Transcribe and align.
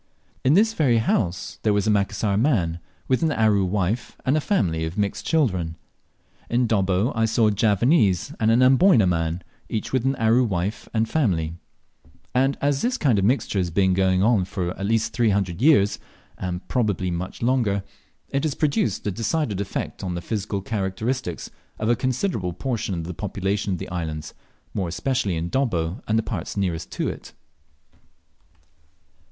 In 0.43 0.55
this 0.55 0.73
very 0.73 0.97
house 0.97 1.59
there 1.61 1.73
was 1.73 1.85
a 1.85 1.91
Macassar 1.91 2.35
man, 2.35 2.79
with 3.07 3.21
an 3.21 3.31
Aru 3.31 3.63
wife 3.63 4.17
and 4.25 4.35
a 4.35 4.41
family 4.41 4.83
of 4.83 4.97
mixed 4.97 5.27
children. 5.27 5.75
In 6.49 6.65
Dobbo 6.65 7.13
I 7.13 7.25
saw 7.25 7.49
a 7.49 7.51
Javanese 7.51 8.33
and 8.39 8.49
an 8.49 8.63
Amboyna 8.63 9.05
man, 9.05 9.43
each 9.69 9.93
with 9.93 10.03
an 10.03 10.15
Aru 10.15 10.43
wife 10.43 10.89
and 10.91 11.07
family; 11.07 11.53
and 12.33 12.57
as 12.61 12.81
this 12.81 12.97
kind 12.97 13.19
of 13.19 13.25
mixture 13.25 13.59
has 13.59 13.69
been 13.69 13.93
going 13.93 14.23
on 14.23 14.45
for 14.45 14.75
at 14.75 14.87
least 14.87 15.13
three 15.13 15.29
hundred 15.29 15.61
years, 15.61 15.99
and 16.35 16.67
probably 16.67 17.11
much 17.11 17.43
longer, 17.43 17.83
it 18.29 18.43
has 18.43 18.55
produced 18.55 19.05
a 19.05 19.11
decided 19.11 19.61
effect 19.61 20.03
on 20.03 20.15
the 20.15 20.21
physical 20.21 20.61
characteristics 20.63 21.51
of 21.77 21.89
a 21.89 21.95
considerable 21.95 22.53
portion 22.53 22.95
of 22.95 23.03
the 23.03 23.13
population 23.13 23.73
of 23.73 23.77
the 23.77 23.89
islands, 23.89 24.33
more 24.73 24.87
especially 24.87 25.35
in 25.35 25.49
Dobbo 25.51 26.01
and 26.07 26.17
the 26.17 26.23
parts 26.23 26.57
nearest 26.57 26.89
to 26.93 27.07
it. 27.07 27.33